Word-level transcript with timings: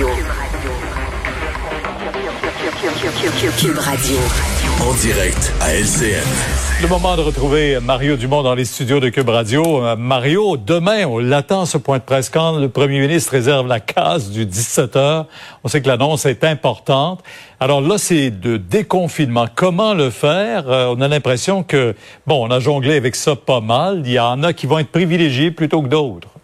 Cube 0.00 0.08
Radio. 0.08 0.78
Cube 3.58 3.78
Radio. 3.78 4.16
En 4.80 4.94
direct 4.94 5.52
à 5.60 5.74
LCN. 5.74 6.24
Le 6.80 6.88
moment 6.88 7.16
de 7.18 7.20
retrouver 7.20 7.78
Mario 7.80 8.16
Dumont 8.16 8.42
dans 8.42 8.54
les 8.54 8.64
studios 8.64 8.98
de 8.98 9.10
Cube 9.10 9.28
Radio. 9.28 9.84
Euh, 9.84 9.96
Mario, 9.96 10.56
demain, 10.56 11.04
on 11.04 11.18
l'attend 11.18 11.66
ce 11.66 11.76
point 11.76 11.98
de 11.98 12.02
presse 12.02 12.30
quand 12.30 12.56
le 12.56 12.70
premier 12.70 12.98
ministre 12.98 13.32
réserve 13.32 13.66
la 13.66 13.78
case 13.78 14.30
du 14.30 14.46
17 14.46 14.96
heures. 14.96 15.26
On 15.64 15.68
sait 15.68 15.82
que 15.82 15.88
l'annonce 15.88 16.24
est 16.24 16.44
importante. 16.44 17.22
Alors 17.58 17.82
là, 17.82 17.98
c'est 17.98 18.30
de 18.30 18.56
déconfinement. 18.56 19.48
Comment 19.54 19.92
le 19.92 20.08
faire? 20.08 20.70
Euh, 20.70 20.94
on 20.96 21.02
a 21.02 21.08
l'impression 21.08 21.62
que, 21.62 21.94
bon, 22.26 22.48
on 22.48 22.50
a 22.50 22.58
jonglé 22.58 22.96
avec 22.96 23.16
ça 23.16 23.36
pas 23.36 23.60
mal. 23.60 24.00
Il 24.06 24.12
y 24.12 24.18
en 24.18 24.42
a 24.44 24.54
qui 24.54 24.66
vont 24.66 24.78
être 24.78 24.92
privilégiés 24.92 25.50
plutôt 25.50 25.82
que 25.82 25.88
d'autres. 25.88 26.39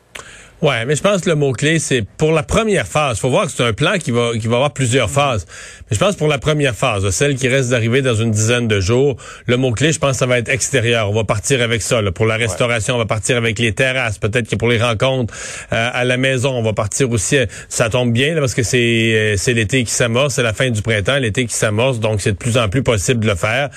Ouais, 0.63 0.87
mais 0.87 0.97
je 0.97 1.03
pense 1.03 1.21
que 1.21 1.29
le 1.29 1.35
mot-clé, 1.35 1.79
c'est 1.79 2.03
pour 2.17 2.33
la 2.33 2.43
première 2.43 2.87
phase. 2.87 3.19
faut 3.19 3.29
voir 3.29 3.45
que 3.45 3.53
c'est 3.53 3.63
un 3.63 3.75
plan 3.75 3.99
qui 3.99 4.11
va, 4.11 4.31
qui 4.41 4.47
va 4.47 4.57
avoir 4.57 4.73
plusieurs 4.73 5.11
phases. 5.11 5.45
Mais 5.91 5.95
je 5.95 6.01
pense 6.01 6.17
pour 6.17 6.29
la 6.29 6.39
première 6.39 6.75
phase, 6.75 7.09
celle 7.11 7.35
qui 7.35 7.47
reste 7.47 7.69
d'arriver 7.69 8.01
dans 8.01 8.15
une 8.15 8.31
dizaine 8.31 8.67
de 8.67 8.81
jours, 8.81 9.17
le 9.47 9.59
mot-clé, 9.59 9.93
je 9.93 9.99
pense, 9.99 10.17
ça 10.17 10.25
va 10.25 10.39
être 10.39 10.49
extérieur. 10.49 11.11
On 11.11 11.15
va 11.15 11.25
partir 11.25 11.61
avec 11.61 11.83
ça. 11.83 12.01
Pour 12.15 12.25
la 12.25 12.37
restauration, 12.37 12.95
on 12.95 12.99
va 12.99 13.05
partir 13.05 13.37
avec 13.37 13.59
les 13.59 13.73
terrasses. 13.75 14.19
Peut-être 14.19 14.49
que 14.49 14.57
pour 14.57 14.69
les 14.69 14.79
rencontres 14.79 15.35
euh, 15.75 15.91
à 15.93 16.05
la 16.05 16.17
maison, 16.17 16.53
on 16.53 16.63
va 16.63 16.73
partir 16.73 17.11
aussi. 17.11 17.37
Euh, 17.37 17.47
ça 17.69 17.91
tombe 17.91 18.13
bien 18.13 18.35
parce 18.37 18.55
que 18.55 18.63
c'est 18.63 18.79
euh, 18.79 19.35
c'est 19.37 19.53
l'été 19.53 19.85
qui 19.85 19.93
s'amorce, 19.93 20.35
c'est 20.35 20.43
la 20.43 20.55
fin 20.55 20.71
du 20.71 20.81
printemps, 20.81 21.19
l'été 21.19 21.45
qui 21.45 21.55
s'amorce, 21.55 22.01
donc 22.01 22.23
c'est 22.23 22.33
de 22.33 22.37
plus 22.37 22.57
en 22.57 22.71
plus 22.71 22.83
possible 22.83 23.21
de 23.21 23.29
le 23.29 23.35
faire. 23.35 23.69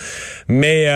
Mais 0.47 0.87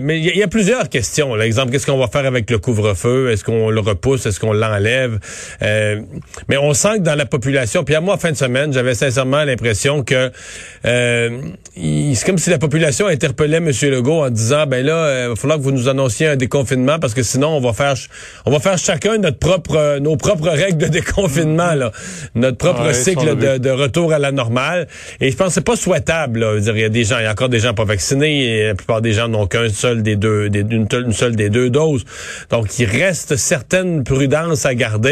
mais 0.00 0.18
il 0.18 0.36
y, 0.36 0.42
a 0.42 0.48
plusieurs 0.48 0.88
questions. 0.88 1.34
L'exemple, 1.34 1.70
qu'est-ce 1.70 1.86
qu'on 1.86 1.98
va 1.98 2.08
faire 2.08 2.26
avec 2.26 2.50
le 2.50 2.58
couvre-feu? 2.58 3.30
Est-ce 3.30 3.44
qu'on 3.44 3.70
le 3.70 3.80
repousse? 3.80 4.26
Est-ce 4.26 4.40
qu'on 4.40 4.52
l'enlève? 4.52 5.19
Euh, 5.62 6.00
mais 6.48 6.56
on 6.56 6.74
sent 6.74 6.98
que 6.98 7.02
dans 7.02 7.14
la 7.14 7.26
population, 7.26 7.84
puis 7.84 7.94
à 7.94 8.00
moi, 8.00 8.16
fin 8.18 8.32
de 8.32 8.36
semaine, 8.36 8.72
j'avais 8.72 8.94
sincèrement 8.94 9.44
l'impression 9.44 10.02
que 10.02 10.30
euh, 10.84 11.40
c'est 11.76 12.26
comme 12.26 12.38
si 12.38 12.50
la 12.50 12.58
population 12.58 13.06
interpellait 13.06 13.58
M. 13.58 13.70
Legault 13.82 14.24
en 14.24 14.30
disant, 14.30 14.66
ben 14.66 14.84
là, 14.84 14.94
euh, 14.94 15.24
il 15.26 15.28
va 15.30 15.36
falloir 15.36 15.58
que 15.58 15.64
vous 15.64 15.72
nous 15.72 15.88
annonciez 15.88 16.28
un 16.28 16.36
déconfinement 16.36 16.98
parce 16.98 17.14
que 17.14 17.22
sinon, 17.22 17.48
on 17.56 17.60
va 17.60 17.72
faire, 17.72 17.94
on 18.46 18.50
va 18.50 18.60
faire 18.60 18.78
chacun 18.78 19.18
notre 19.18 19.38
propre, 19.38 19.98
nos 19.98 20.16
propres 20.16 20.48
règles 20.48 20.78
de 20.78 20.86
déconfinement, 20.86 21.74
là, 21.74 21.92
notre 22.34 22.56
propre 22.56 22.92
cycle 22.92 23.36
de, 23.36 23.58
de, 23.58 23.70
retour 23.70 24.12
à 24.12 24.18
la 24.18 24.32
normale. 24.32 24.88
Et 25.20 25.30
je 25.30 25.36
pense 25.36 25.48
que 25.48 25.54
c'est 25.54 25.60
pas 25.60 25.76
souhaitable. 25.76 26.40
Là. 26.40 26.58
Il 26.58 26.78
y 26.78 26.84
a 26.84 26.88
des 26.88 27.04
gens, 27.04 27.18
il 27.18 27.24
y 27.24 27.26
a 27.26 27.32
encore 27.32 27.48
des 27.48 27.60
gens 27.60 27.74
pas 27.74 27.84
vaccinés, 27.84 28.44
et 28.44 28.66
la 28.68 28.74
plupart 28.74 29.00
des 29.00 29.12
gens 29.12 29.28
n'ont 29.28 29.46
qu'un 29.46 29.68
seul 29.68 30.02
des 30.02 30.16
deux, 30.16 30.50
des, 30.50 30.60
une, 30.60 30.86
une 30.92 31.12
seule 31.12 31.36
des 31.36 31.50
deux 31.50 31.70
doses. 31.70 32.04
Donc, 32.50 32.78
il 32.78 32.86
reste 32.86 33.36
certaines 33.36 34.04
prudences 34.04 34.66
à 34.66 34.74
garder 34.74 35.09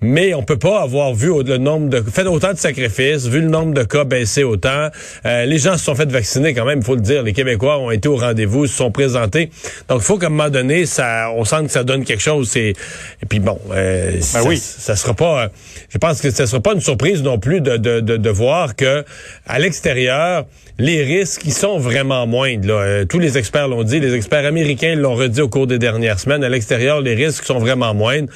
mais 0.00 0.34
on 0.34 0.42
peut 0.42 0.58
pas 0.58 0.82
avoir 0.82 1.14
vu 1.14 1.32
le 1.44 1.58
nombre 1.58 1.88
de 1.88 2.02
fait 2.02 2.26
autant 2.26 2.52
de 2.52 2.58
sacrifices, 2.58 3.26
vu 3.26 3.40
le 3.40 3.48
nombre 3.48 3.74
de 3.74 3.82
cas 3.82 4.04
baisser 4.04 4.44
autant. 4.44 4.88
Euh, 5.24 5.44
les 5.44 5.58
gens 5.58 5.76
se 5.76 5.84
sont 5.84 5.94
fait 5.94 6.10
vacciner 6.10 6.54
quand 6.54 6.64
même, 6.64 6.80
il 6.80 6.84
faut 6.84 6.94
le 6.94 7.00
dire. 7.00 7.22
Les 7.22 7.32
Québécois 7.32 7.78
ont 7.78 7.90
été 7.90 8.08
au 8.08 8.16
rendez-vous, 8.16 8.66
se 8.66 8.76
sont 8.76 8.90
présentés. 8.90 9.50
Donc, 9.88 10.00
il 10.00 10.04
faut 10.04 10.18
qu'à 10.18 10.26
un 10.26 10.30
moment 10.30 10.50
donné, 10.50 10.86
ça, 10.86 11.30
on 11.34 11.44
sent 11.44 11.64
que 11.64 11.70
ça 11.70 11.84
donne 11.84 12.04
quelque 12.04 12.22
chose. 12.22 12.56
Et, 12.56 12.70
et 12.70 13.26
puis 13.28 13.40
bon, 13.40 13.58
euh, 13.72 14.12
ben 14.12 14.22
ça, 14.22 14.42
oui. 14.44 14.56
ça 14.58 14.96
sera 14.96 15.14
pas. 15.14 15.50
je 15.88 15.98
pense 15.98 16.20
que 16.20 16.30
ça 16.30 16.46
sera 16.46 16.60
pas 16.60 16.74
une 16.74 16.80
surprise 16.80 17.22
non 17.22 17.38
plus 17.38 17.60
de, 17.60 17.76
de, 17.76 18.00
de, 18.00 18.16
de 18.16 18.30
voir 18.30 18.76
que 18.76 19.04
à 19.46 19.58
l'extérieur, 19.58 20.46
les 20.78 21.02
risques 21.02 21.42
ils 21.44 21.52
sont 21.52 21.78
vraiment 21.78 22.26
moindres. 22.26 22.68
Là. 22.68 22.74
Euh, 22.74 23.04
tous 23.04 23.18
les 23.18 23.38
experts 23.38 23.68
l'ont 23.68 23.82
dit, 23.82 24.00
les 24.00 24.14
experts 24.14 24.44
américains 24.44 24.94
l'ont 24.94 25.14
redit 25.14 25.40
au 25.40 25.48
cours 25.48 25.66
des 25.66 25.78
dernières 25.78 26.20
semaines. 26.20 26.44
À 26.44 26.48
l'extérieur, 26.48 27.00
les 27.00 27.14
risques 27.14 27.44
sont 27.44 27.58
vraiment 27.58 27.94
moindres. 27.94 28.28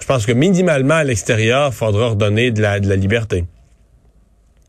Je 0.00 0.06
pense 0.06 0.26
que 0.26 0.32
minimalement 0.48 0.94
à 0.94 1.04
l'extérieur, 1.04 1.70
il 1.72 1.76
faudra 1.76 2.08
redonner 2.08 2.50
de 2.50 2.62
la, 2.62 2.80
de 2.80 2.88
la 2.88 2.96
liberté. 2.96 3.44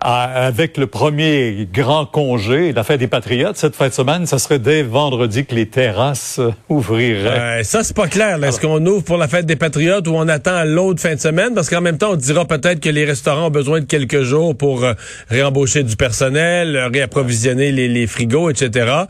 Avec 0.02 0.78
le 0.78 0.88
premier 0.88 1.68
grand 1.74 2.06
congé, 2.06 2.72
la 2.72 2.86
fête 2.86 3.02
des 3.02 3.10
Patriotes, 3.10 3.58
cette 3.58 3.76
fin 3.76 3.90
de 3.90 3.94
semaine, 3.94 4.26
ça 4.26 4.40
serait 4.40 4.58
dès 4.58 4.82
vendredi 4.82 5.46
que 5.46 5.54
les 5.54 5.66
terrasses 5.66 6.40
ouvriraient. 6.70 7.60
Euh, 7.60 7.64
ça, 7.64 7.84
c'est 7.84 7.96
pas 7.96 8.08
clair. 8.08 8.42
Est-ce 8.42 8.62
qu'on 8.62 8.86
ouvre 8.86 9.04
pour 9.04 9.18
la 9.18 9.28
fête 9.28 9.46
des 9.46 9.58
Patriotes 9.58 10.08
ou 10.08 10.14
on 10.16 10.30
attend 10.30 10.64
l'autre 10.64 11.02
fin 11.02 11.16
de 11.16 11.20
semaine? 11.20 11.54
Parce 11.54 11.70
qu'en 11.70 11.82
même 11.82 11.98
temps, 11.98 12.12
on 12.14 12.16
dira 12.16 12.46
peut-être 12.46 12.80
que 12.80 12.88
les 12.88 13.04
restaurants 13.04 13.48
ont 13.48 13.52
besoin 13.52 13.82
de 13.82 13.86
quelques 13.86 14.22
jours 14.22 14.56
pour 14.56 14.86
euh, 14.86 14.94
réembaucher 15.28 15.84
du 15.84 15.98
personnel, 15.98 16.78
réapprovisionner 16.94 17.74
les, 17.74 17.90
les 17.90 18.08
frigos, 18.08 18.50
etc. 18.50 19.04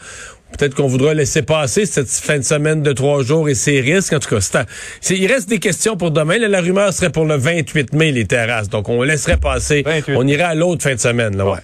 Peut-être 0.58 0.76
qu'on 0.76 0.88
voudra 0.88 1.14
laisser 1.14 1.42
passer 1.42 1.86
cette 1.86 2.10
fin 2.10 2.38
de 2.38 2.44
semaine 2.44 2.82
de 2.82 2.92
trois 2.92 3.24
jours 3.24 3.50
et 3.50 3.56
ses 3.56 3.80
risques. 3.82 4.14
En 4.14 4.20
tout 4.20 4.36
cas, 4.36 4.66
il 5.10 5.28
reste 5.28 5.50
des 5.50 5.60
questions 5.60 5.96
pour 5.96 6.12
demain. 6.12 6.38
la 6.38 6.62
rumeur 6.62 6.94
serait 6.94 7.12
pour 7.12 7.26
le 7.26 7.36
28 7.36 7.94
mai, 7.94 8.12
les 8.12 8.26
terrasses. 8.26 8.70
Donc, 8.70 8.90
on 8.90 9.02
laisserait 9.04 9.38
passer. 9.38 9.84
On 10.10 10.28
irait 10.28 10.44
à 10.44 10.56
l'autre 10.56 10.84
fin 10.84 10.96
de 10.96 11.00
semaine. 11.00 11.38
Là, 11.38 11.46
ouais. 11.46 11.60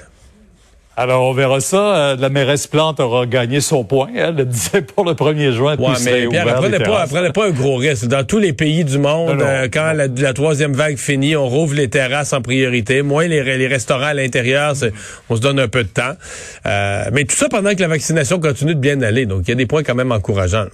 Alors, 0.97 1.23
on 1.23 1.33
verra 1.33 1.59
ça. 1.59 1.95
Euh, 1.95 2.15
la 2.17 2.29
mairesse 2.29 2.67
Plante 2.67 2.99
aura 2.99 3.25
gagné 3.25 3.59
son 3.59 3.83
point. 3.83 4.07
Elle 4.15 4.35
le 4.35 4.45
disait 4.45 4.81
pour 4.81 5.03
le 5.05 5.11
1er 5.11 5.51
juin. 5.51 5.75
Ouais, 5.77 5.93
mais 6.03 6.27
Pierre, 6.27 6.47
elle 6.47 6.53
prenait 6.55 6.79
pas, 6.79 7.07
prenait 7.07 7.31
pas 7.31 7.47
un 7.47 7.51
gros 7.51 7.75
risque. 7.75 8.05
Dans 8.07 8.25
tous 8.25 8.39
les 8.39 8.53
pays 8.53 8.85
du 8.85 8.97
monde, 8.97 9.41
euh, 9.41 9.67
quand 9.71 9.93
la, 9.93 10.33
troisième 10.33 10.73
vague 10.73 10.97
finit, 10.97 11.35
on 11.35 11.47
rouvre 11.47 11.75
les 11.75 11.89
terrasses 11.89 12.33
en 12.33 12.41
priorité. 12.41 13.01
Moins 13.01 13.27
les, 13.27 13.43
les 13.43 13.67
restaurants 13.67 14.05
à 14.05 14.13
l'intérieur, 14.13 14.73
on 15.29 15.35
se 15.35 15.41
donne 15.41 15.59
un 15.59 15.67
peu 15.67 15.83
de 15.83 15.89
temps. 15.89 16.13
Euh, 16.65 17.05
mais 17.11 17.25
tout 17.25 17.35
ça 17.35 17.49
pendant 17.49 17.73
que 17.73 17.81
la 17.81 17.87
vaccination 17.87 18.39
continue 18.39 18.75
de 18.75 18.79
bien 18.79 19.01
aller. 19.01 19.25
Donc, 19.25 19.41
il 19.45 19.49
y 19.49 19.53
a 19.53 19.55
des 19.55 19.65
points 19.65 19.83
quand 19.83 19.95
même 19.95 20.11
encourageants. 20.11 20.67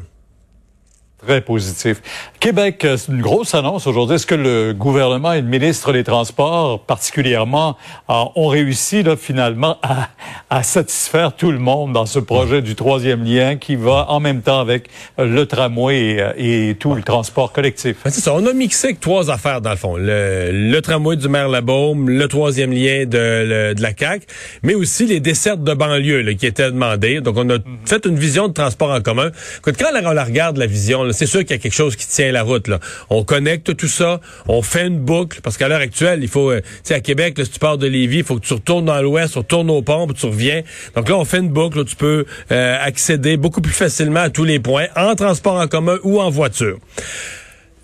Très 1.26 1.42
positif. 1.42 2.02
Québec, 2.40 2.84
euh, 2.84 2.98
c'est 2.98 3.12
une 3.12 3.22
grosse 3.22 3.54
annonce 3.54 3.86
aujourd'hui. 3.86 4.16
Est-ce 4.16 4.26
que 4.26 4.34
le 4.34 4.74
gouvernement 4.74 5.34
et 5.34 5.42
le 5.42 5.48
ministre 5.48 5.94
des 5.94 6.04
Transports, 6.04 6.80
particulièrement, 6.80 7.78
ont 8.08 8.48
réussi 8.48 9.04
là, 9.04 9.16
finalement 9.16 9.78
à, 9.84 10.10
à, 10.50 10.64
satisfaire 10.64 11.36
tout 11.36 11.52
le 11.52 11.60
monde 11.60 11.94
dans 11.94 12.08
ce 12.08 12.18
projet 12.18 12.64
du 12.64 12.74
troisième 12.74 13.24
lien 13.24 13.58
qui 13.58 13.76
va 13.76 14.08
en 14.10 14.20
même 14.20 14.42
temps 14.42 14.60
avec 14.60 14.90
le 15.20 15.46
tramway 15.46 16.34
et, 16.38 16.72
euh, 16.72 16.74
tout 16.74 16.96
le 16.96 17.04
transport 17.04 17.52
collectif? 17.52 17.98
Ben, 18.04 18.10
c'est 18.10 18.22
ça. 18.22 18.34
On 18.34 18.46
a 18.48 18.54
mixé 18.54 18.96
trois 19.00 19.30
affaires 19.30 19.62
dans 19.62 19.70
le 19.70 19.76
fond. 19.76 19.96
Le, 19.98 20.80
tramway 20.80 21.18
du 21.18 21.30
maire 21.30 21.50
Labaume, 21.50 22.10
le 22.10 22.28
troisième 22.28 22.72
lien 22.72 23.06
de, 23.06 23.74
de 23.74 23.82
la 23.82 23.92
CAQ, 23.96 24.26
mais 24.64 24.74
aussi 24.74 25.06
les 25.06 25.20
dessertes 25.20 25.64
de 25.64 25.74
banlieue 25.76 26.22
là, 26.22 26.34
qui 26.34 26.48
étaient 26.48 26.72
demandées. 26.72 27.22
Donc, 27.22 27.38
on 27.38 27.48
a 27.52 27.60
mhm. 27.60 27.64
fait 27.86 28.06
une 28.08 28.18
vision 28.18 28.48
de 28.48 28.54
transport 28.54 28.90
en 28.90 29.02
commun. 29.02 29.30
Quand 29.62 29.72
on 30.04 30.12
la 30.12 30.24
regarde, 30.24 30.58
la 30.58 30.66
vision, 30.66 31.11
c'est 31.12 31.26
sûr 31.26 31.42
qu'il 31.42 31.52
y 31.52 31.54
a 31.54 31.58
quelque 31.58 31.74
chose 31.74 31.96
qui 31.96 32.08
tient 32.08 32.32
la 32.32 32.44
route. 32.44 32.68
Là. 32.68 32.80
On 33.10 33.24
connecte 33.24 33.76
tout 33.76 33.88
ça, 33.88 34.20
on 34.48 34.62
fait 34.62 34.88
une 34.88 35.00
boucle, 35.00 35.42
parce 35.42 35.58
qu'à 35.58 35.68
l'heure 35.68 35.82
actuelle, 35.82 36.20
il 36.22 36.28
faut, 36.28 36.52
euh, 36.52 36.62
tu 36.62 36.68
sais, 36.84 36.94
à 36.94 37.00
Québec, 37.00 37.40
si 37.44 37.50
tu 37.50 37.60
pars 37.60 37.78
de 37.78 37.88
Lévis, 37.88 38.20
il 38.20 38.24
faut 38.24 38.36
que 38.36 38.46
tu 38.46 38.54
retournes 38.54 38.86
dans 38.86 39.02
l'ouest, 39.02 39.34
tu 39.34 39.40
retournes 39.40 39.70
au 39.70 39.82
pont, 39.82 40.08
puis 40.08 40.16
tu 40.16 40.26
reviens. 40.26 40.62
Donc 40.96 41.10
là, 41.10 41.18
on 41.18 41.26
fait 41.26 41.40
une 41.40 41.50
boucle, 41.50 41.80
où 41.80 41.84
tu 41.84 41.96
peux 41.96 42.26
euh, 42.52 42.78
accéder 42.82 43.38
beaucoup 43.38 43.62
plus 43.62 43.74
facilement 43.74 44.22
à 44.22 44.30
tous 44.30 44.44
les 44.44 44.60
points, 44.60 44.88
en 44.96 45.16
transport 45.16 45.56
en 45.56 45.68
commun 45.68 45.98
ou 46.04 46.20
en 46.22 46.30
voiture. 46.30 46.78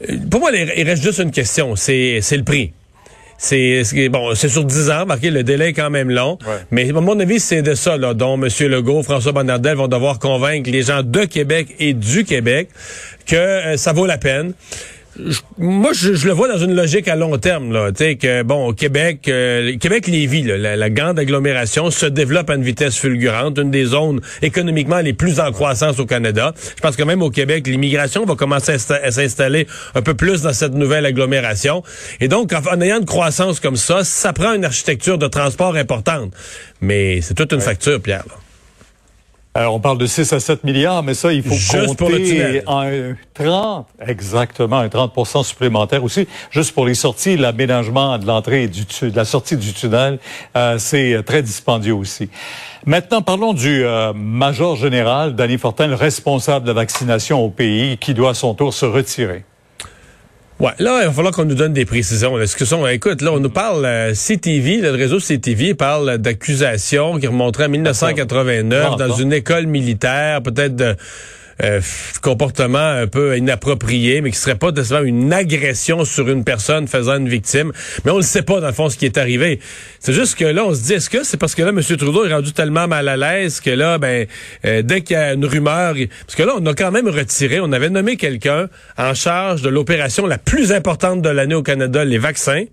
Euh, 0.10 0.18
pour 0.30 0.40
moi, 0.40 0.52
il 0.52 0.84
reste 0.84 1.04
juste 1.04 1.20
une 1.20 1.32
question, 1.32 1.76
c'est 1.76 2.22
le 2.32 2.44
prix. 2.44 2.74
C'est 3.38 4.10
bon, 4.10 4.34
c'est 4.34 4.50
sur 4.50 4.64
10 4.64 4.90
ans, 4.90 5.06
marqué 5.06 5.30
le 5.30 5.44
délai 5.44 5.70
est 5.70 5.74
quand 5.74 5.90
même 5.90 6.10
long. 6.10 6.38
Mais 6.72 6.90
à 6.90 6.94
mon 6.94 7.20
avis, 7.20 7.40
c'est 7.40 7.62
de 7.62 7.76
ça 7.76 7.98
là, 7.98 8.14
dont 8.14 8.42
M. 8.42 8.50
Legault, 8.68 9.04
François 9.04 9.32
Bonnardel 9.32 9.76
vont 9.78 9.88
devoir 9.88 10.20
convaincre 10.20 10.70
les 10.72 10.82
gens 10.84 11.04
de 11.04 11.26
Québec 11.26 11.76
et 11.80 11.94
du 11.94 12.24
Québec 12.24 12.70
que 13.26 13.36
euh, 13.36 13.78
ça 13.78 13.94
vaut 13.94 14.06
la 14.06 14.18
peine 14.18 14.54
moi, 15.58 15.92
je, 15.94 16.28
le 16.28 16.34
vois 16.34 16.48
dans 16.48 16.58
une 16.58 16.76
logique 16.76 17.08
à 17.08 17.16
long 17.16 17.38
terme. 17.38 17.72
Là, 17.72 17.92
que 17.92 18.44
bon, 18.44 18.68
au 18.68 18.74
Québec, 18.74 19.28
euh, 19.28 19.78
Québec-Lévis, 19.78 20.44
la, 20.44 20.76
la, 20.76 20.90
grande 20.90 21.20
agglomération, 21.20 21.92
se 21.92 22.06
développe 22.06 22.50
à 22.50 22.56
une 22.56 22.64
vitesse 22.64 22.98
fulgurante, 22.98 23.58
une 23.58 23.72
des 23.72 23.86
zones 23.86 24.22
économiquement 24.42 25.00
les 25.00 25.14
plus 25.14 25.40
en 25.40 25.52
croissance 25.52 26.00
au 26.00 26.06
Canada. 26.06 26.54
Je 26.76 26.82
pense 26.82 26.96
que 26.96 27.04
même 27.04 27.22
au 27.22 27.30
Québec, 27.30 27.68
l'immigration 27.68 28.26
va 28.26 28.36
commencer 28.36 28.74
à 28.74 29.12
s'installer 29.12 29.68
un 29.96 30.02
peu 30.02 30.14
plus 30.14 30.42
dans 30.42 30.54
cette 30.54 30.74
nouvelle 30.74 31.06
agglomération. 31.06 31.84
Et 32.20 32.28
donc, 32.28 32.54
en, 32.54 32.82
ayant 32.82 33.00
une 33.00 33.06
croissance 33.06 33.60
comme 33.60 33.78
ça, 33.78 34.04
ça 34.04 34.34
prend 34.34 34.54
une 34.54 34.66
architecture 34.66 35.18
de 35.18 35.28
transport 35.28 35.76
importante. 35.76 36.34
Mais 36.82 37.22
c'est 37.22 37.34
toute 37.34 37.54
une 37.54 37.62
facture, 37.62 38.02
Pierre. 38.02 38.26
Alors, 39.58 39.74
on 39.74 39.80
parle 39.80 39.98
de 39.98 40.06
6 40.06 40.34
à 40.34 40.40
7 40.40 40.64
milliards, 40.66 41.02
mais 41.02 41.16
ça, 41.16 41.34
il 41.34 41.42
faut 41.42 41.56
Juste 41.56 41.88
compter 41.88 41.96
pour 41.96 42.10
le 42.10 42.18
tunnel. 42.18 42.64
un 42.68 43.16
30, 43.34 43.88
exactement, 44.08 44.78
un 44.78 44.88
30% 44.88 45.44
supplémentaire 45.44 46.04
aussi, 46.04 46.28
juste 46.52 46.76
pour 46.76 46.86
les 46.86 46.94
sorties, 46.94 47.38
l'aménagement 47.38 48.20
de 48.20 48.28
l'entrée 48.28 48.66
et 48.66 48.68
du 48.68 48.84
de 48.84 49.16
la 49.16 49.26
sortie 49.26 49.58
du 49.58 49.74
tunnel, 49.74 50.20
euh, 50.56 50.78
c'est 50.78 51.24
très 51.26 51.42
dispendieux 51.42 51.96
aussi. 51.96 52.30
Maintenant, 52.86 53.24
parlons 53.24 53.54
du 53.54 53.84
euh, 53.84 54.14
major 54.14 54.76
général, 54.76 55.34
Danny 55.34 55.58
Fortin, 55.58 55.88
le 55.88 55.96
responsable 55.96 56.64
de 56.64 56.70
la 56.70 56.76
vaccination 56.76 57.44
au 57.44 57.50
pays, 57.50 57.98
qui 57.98 58.14
doit 58.14 58.30
à 58.30 58.34
son 58.36 58.54
tour 58.54 58.76
se 58.76 58.86
retirer. 58.86 59.44
Ouais, 60.60 60.72
là, 60.80 61.02
il 61.04 61.08
va 61.08 61.12
falloir 61.12 61.34
qu'on 61.34 61.46
nous 61.46 61.54
donne 61.54 61.74
des 61.74 61.86
précisions. 61.86 62.40
Est-ce 62.40 62.56
que 62.56 62.66
sont, 62.66 62.88
écoute, 62.88 63.22
là, 63.22 63.32
on 63.32 63.40
nous 63.40 63.50
parle 63.50 63.86
euh, 63.86 64.14
CTV, 64.14 64.78
le 64.78 64.90
réseau 64.90 65.20
CTV 65.20 65.76
parle 65.76 66.18
d'accusations 66.18 67.20
qui 67.20 67.28
remonteraient 67.28 67.66
à 67.66 67.68
1989 67.68 68.90
Ah, 68.94 68.96
dans 68.96 69.14
une 69.14 69.34
école 69.34 69.68
militaire, 69.68 70.42
peut-être 70.42 70.76
de 70.76 70.96
euh, 71.64 71.82
comportement 72.22 72.78
un 72.78 73.08
peu 73.08 73.38
inapproprié, 73.38 74.22
mais 74.22 74.32
qui 74.32 74.38
serait 74.38 74.56
pas 74.56 74.72
nécessairement 74.72 75.08
une 75.08 75.34
agression 75.34 76.06
sur 76.06 76.30
une 76.30 76.44
personne 76.44 76.88
faisant 76.88 77.18
une 77.18 77.30
victime. 77.30 77.72
Mais 78.06 78.12
on 78.12 78.18
ne 78.18 78.22
sait 78.22 78.44
pas, 78.44 78.60
dans 78.60 78.68
le 78.68 78.74
fond, 78.74 78.90
ce 78.90 78.98
qui 78.98 79.06
est 79.06 79.18
arrivé. 79.18 79.60
C'est 80.00 80.14
juste 80.14 80.36
que 80.36 80.46
là, 80.46 80.66
on 80.66 80.74
se 80.74 80.84
dit, 80.84 80.94
est-ce 80.94 81.10
que 81.10 81.24
c'est 81.24 81.38
parce 81.38 81.56
que 81.56 81.64
là, 81.64 81.70
M. 81.70 81.82
Trudeau 81.82 82.26
est 82.26 82.34
rendu 82.34 82.54
tellement 82.54 82.88
mal 82.88 83.08
à 83.08 83.18
l'aise 83.18 83.60
que 83.60 83.70
là, 83.70 83.98
ben, 83.98 84.28
euh, 84.66 84.82
dès 84.82 85.02
qu'il 85.02 85.16
y 85.16 85.20
a 85.20 85.34
une 85.34 85.46
rumeur, 85.46 85.96
parce 86.26 86.36
que 86.36 86.44
là, 86.44 86.54
on 86.58 86.66
a 86.66 86.74
quand 86.74 86.92
même 86.92 87.08
retiré, 87.08 87.60
on 87.60 87.72
avait 87.72 87.90
nommé 87.90 88.18
quelqu'un 88.18 88.70
en 88.98 89.14
charge 89.14 89.62
de 89.62 89.70
l'opération 89.70 90.28
la 90.28 90.38
plus 90.38 90.72
importante 90.72 91.22
de 91.22 91.30
l'année 91.30 91.56
au 91.56 91.64
Canada, 91.64 92.06
les 92.06 92.18
vaccins. 92.18 92.66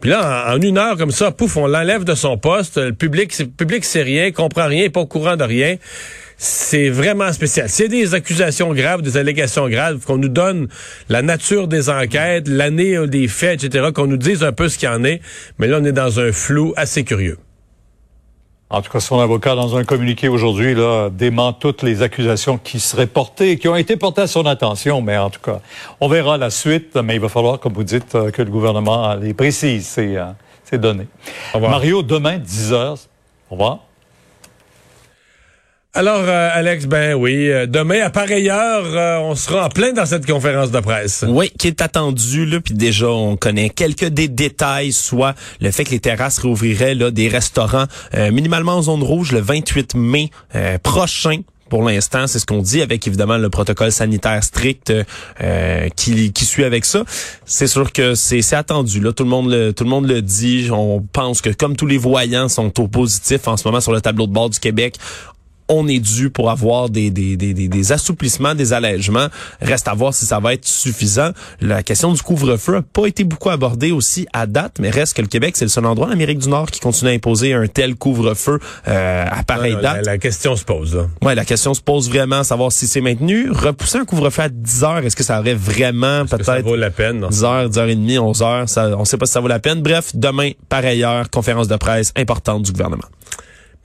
Puis 0.00 0.10
là, 0.10 0.52
en, 0.54 0.60
une 0.60 0.78
heure 0.78 0.96
comme 0.96 1.10
ça, 1.10 1.32
pouf, 1.32 1.56
on 1.56 1.66
l'enlève 1.66 2.04
de 2.04 2.14
son 2.14 2.38
poste. 2.38 2.78
Le 2.78 2.92
public, 2.92 3.36
le 3.38 3.46
public 3.46 3.84
sait 3.84 4.02
rien, 4.02 4.30
comprend 4.30 4.66
rien, 4.66 4.88
pas 4.90 5.00
au 5.00 5.06
courant 5.06 5.36
de 5.36 5.44
rien. 5.44 5.76
C'est 6.40 6.88
vraiment 6.88 7.32
spécial. 7.32 7.66
A 7.66 7.88
des 7.88 8.14
accusations 8.14 8.72
graves, 8.72 9.02
des 9.02 9.16
allégations 9.16 9.68
graves, 9.68 10.04
qu'on 10.06 10.18
nous 10.18 10.28
donne 10.28 10.68
la 11.08 11.20
nature 11.20 11.66
des 11.66 11.90
enquêtes, 11.90 12.46
l'année 12.46 13.08
des 13.08 13.26
faits, 13.26 13.64
etc., 13.64 13.88
qu'on 13.92 14.06
nous 14.06 14.16
dise 14.16 14.44
un 14.44 14.52
peu 14.52 14.68
ce 14.68 14.78
qu'il 14.78 14.88
y 14.88 14.92
en 14.92 15.02
est. 15.02 15.20
Mais 15.58 15.66
là, 15.66 15.78
on 15.80 15.84
est 15.84 15.92
dans 15.92 16.20
un 16.20 16.30
flou 16.30 16.72
assez 16.76 17.02
curieux. 17.02 17.38
En 18.70 18.82
tout 18.82 18.92
cas, 18.92 19.00
son 19.00 19.18
avocat, 19.18 19.56
dans 19.56 19.76
un 19.76 19.82
communiqué 19.82 20.28
aujourd'hui, 20.28 20.74
là, 20.74 21.08
dément 21.10 21.52
toutes 21.52 21.82
les 21.82 22.02
accusations 22.02 22.56
qui 22.56 22.78
seraient 22.78 23.06
portées, 23.06 23.58
qui 23.58 23.66
ont 23.66 23.76
été 23.76 23.96
portées 23.96 24.22
à 24.22 24.26
son 24.28 24.46
attention. 24.46 25.00
Mais 25.00 25.16
en 25.16 25.30
tout 25.30 25.40
cas, 25.40 25.60
on 26.00 26.06
verra 26.06 26.38
la 26.38 26.50
suite. 26.50 26.94
Mais 26.96 27.14
il 27.14 27.20
va 27.20 27.28
falloir, 27.28 27.58
comme 27.58 27.72
vous 27.72 27.82
dites, 27.82 28.14
euh, 28.14 28.30
que 28.30 28.42
le 28.42 28.50
gouvernement 28.50 29.14
les 29.14 29.34
précise, 29.34 29.86
ces, 29.86 30.16
euh, 30.16 30.26
ces 30.62 30.78
données. 30.78 31.08
Au 31.52 31.56
revoir. 31.56 31.72
Mario, 31.72 32.02
demain, 32.02 32.38
10 32.38 32.72
heures. 32.74 32.98
Au 33.50 33.54
revoir. 33.54 33.87
Alors, 35.98 36.22
euh, 36.28 36.50
Alex, 36.52 36.86
ben 36.86 37.14
oui, 37.14 37.50
euh, 37.50 37.66
demain, 37.66 38.02
à 38.02 38.10
pareille 38.10 38.50
heure, 38.50 39.20
on 39.24 39.34
sera 39.34 39.66
en 39.66 39.68
plein 39.68 39.92
dans 39.92 40.06
cette 40.06 40.24
conférence 40.24 40.70
de 40.70 40.78
presse. 40.78 41.24
Oui, 41.26 41.50
qui 41.58 41.66
est 41.66 41.82
attendu 41.82 42.46
là, 42.46 42.60
puis 42.60 42.72
déjà 42.72 43.08
on 43.08 43.36
connaît 43.36 43.68
quelques 43.68 44.04
des 44.04 44.28
détails, 44.28 44.92
soit 44.92 45.34
le 45.60 45.72
fait 45.72 45.82
que 45.82 45.90
les 45.90 45.98
terrasses 45.98 46.38
réouvriraient 46.38 46.94
là 46.94 47.10
des 47.10 47.26
restaurants 47.26 47.86
euh, 48.14 48.30
minimalement 48.30 48.74
en 48.74 48.82
zone 48.82 49.02
rouge 49.02 49.32
le 49.32 49.40
28 49.40 49.96
mai 49.96 50.30
prochain. 50.84 51.40
Pour 51.68 51.82
l'instant, 51.82 52.26
c'est 52.28 52.38
ce 52.38 52.46
qu'on 52.46 52.62
dit 52.62 52.80
avec 52.80 53.06
évidemment 53.06 53.36
le 53.36 53.50
protocole 53.50 53.92
sanitaire 53.92 54.42
strict 54.42 54.90
qui, 55.96 56.32
qui 56.32 56.44
suit 56.46 56.64
avec 56.64 56.86
ça. 56.86 57.02
C'est 57.44 57.66
sûr 57.66 57.92
que 57.92 58.14
c'est 58.14 58.40
c'est 58.40 58.56
attendu 58.56 59.00
là, 59.00 59.12
tout 59.12 59.24
le 59.24 59.28
monde 59.28 59.50
le 59.50 59.72
tout 59.74 59.84
le 59.84 59.90
monde 59.90 60.08
le 60.08 60.22
dit. 60.22 60.70
On 60.72 61.02
pense 61.12 61.42
que 61.42 61.50
comme 61.50 61.76
tous 61.76 61.86
les 61.86 61.98
voyants 61.98 62.48
sont 62.48 62.80
au 62.80 62.88
positif 62.88 63.48
en 63.48 63.58
ce 63.58 63.68
moment 63.68 63.82
sur 63.82 63.92
le 63.92 64.00
tableau 64.00 64.26
de 64.26 64.32
bord 64.32 64.48
du 64.48 64.58
Québec, 64.58 64.96
on 65.68 65.86
est 65.88 65.98
dû 65.98 66.30
pour 66.30 66.50
avoir 66.50 66.88
des, 66.88 67.10
des, 67.10 67.36
des, 67.36 67.54
des, 67.54 67.68
des 67.68 67.92
assouplissements, 67.92 68.54
des 68.54 68.72
allègements. 68.72 69.28
Reste 69.60 69.88
à 69.88 69.94
voir 69.94 70.14
si 70.14 70.26
ça 70.26 70.40
va 70.40 70.54
être 70.54 70.66
suffisant. 70.66 71.30
La 71.60 71.82
question 71.82 72.12
du 72.12 72.22
couvre-feu 72.22 72.74
n'a 72.74 72.82
pas 72.82 73.06
été 73.06 73.24
beaucoup 73.24 73.50
abordée 73.50 73.92
aussi 73.92 74.26
à 74.32 74.46
date, 74.46 74.76
mais 74.80 74.90
reste 74.90 75.16
que 75.16 75.22
le 75.22 75.28
Québec, 75.28 75.56
c'est 75.56 75.64
le 75.64 75.70
seul 75.70 75.86
endroit 75.86 76.08
en 76.08 76.10
Amérique 76.10 76.38
du 76.38 76.48
Nord 76.48 76.70
qui 76.70 76.80
continue 76.80 77.10
à 77.10 77.14
imposer 77.14 77.52
un 77.52 77.66
tel 77.66 77.96
couvre-feu 77.96 78.58
euh, 78.88 79.24
à 79.28 79.42
pareille 79.44 79.74
la, 79.74 79.94
date. 79.94 80.06
la 80.06 80.18
question 80.18 80.56
se 80.56 80.64
pose. 80.64 80.94
Là. 80.94 81.06
Ouais, 81.22 81.34
la 81.34 81.44
question 81.44 81.74
se 81.74 81.80
pose 81.80 82.08
vraiment, 82.08 82.44
savoir 82.44 82.72
si 82.72 82.86
c'est 82.86 83.00
maintenu. 83.00 83.50
Repousser 83.50 83.98
un 83.98 84.04
couvre-feu 84.04 84.42
à 84.42 84.48
10 84.48 84.84
heures, 84.84 84.98
est-ce 84.98 85.16
que 85.16 85.24
ça 85.24 85.40
aurait 85.40 85.54
vraiment 85.54 86.24
peut-être 86.26 86.62
vaut 86.62 86.76
la 86.76 86.90
peine. 86.90 87.20
non? 87.20 87.28
10 87.28 87.44
heures, 87.44 87.68
10 87.68 87.78
heures 87.78 87.88
et 87.88 87.94
demie, 87.96 88.18
11 88.18 88.42
heures, 88.42 88.68
ça, 88.68 88.90
on 88.96 89.04
sait 89.04 89.16
pas 89.16 89.26
si 89.26 89.32
ça 89.32 89.40
vaut 89.40 89.48
la 89.48 89.58
peine. 89.58 89.82
Bref, 89.82 90.12
demain, 90.14 90.52
pareille 90.68 91.04
heure, 91.04 91.30
conférence 91.30 91.68
de 91.68 91.76
presse 91.76 92.12
importante 92.16 92.62
du 92.62 92.72
gouvernement. 92.72 93.04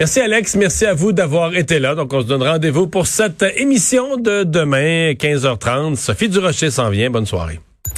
Merci 0.03 0.19
Alex, 0.19 0.55
merci 0.57 0.85
à 0.85 0.93
vous 0.93 1.13
d'avoir 1.13 1.55
été 1.55 1.79
là. 1.79 1.95
Donc 1.95 2.11
on 2.11 2.19
se 2.19 2.25
donne 2.25 2.43
rendez-vous 2.43 2.87
pour 2.87 3.07
cette 3.07 3.41
émission 3.55 4.17
de 4.17 4.43
demain, 4.43 5.13
15h30. 5.13 5.95
Sophie 5.95 6.27
Durocher 6.27 6.71
s'en 6.71 6.89
vient. 6.89 7.09
Bonne 7.09 7.25
soirée. 7.25 7.61